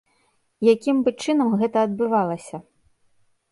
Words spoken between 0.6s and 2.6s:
Якім бы чынам гэта адбывалася?